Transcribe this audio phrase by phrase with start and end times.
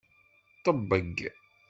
[0.63, 1.17] Ṭebbeg!